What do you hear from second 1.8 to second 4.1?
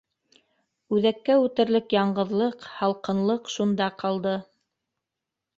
яңғыҙлыҡ, һалҡынлыҡ шунда